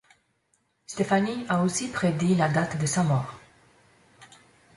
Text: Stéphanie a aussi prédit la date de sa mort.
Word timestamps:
Stéphanie 0.87 1.45
a 1.47 1.61
aussi 1.61 1.87
prédit 1.89 2.33
la 2.33 2.49
date 2.49 2.79
de 2.79 2.87
sa 2.87 3.03
mort. 3.03 3.35